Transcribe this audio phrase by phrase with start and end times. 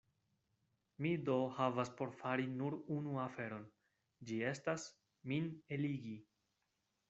[1.05, 3.69] Mi do havas por fari nur unu aferon:
[4.31, 4.89] ĝi estas,
[5.35, 6.19] min eligi.